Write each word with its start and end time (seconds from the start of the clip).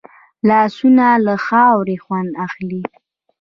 لاسونه 0.49 1.07
له 1.25 1.33
خاورې 1.45 1.97
خوند 2.03 2.31
اخلي 2.45 2.83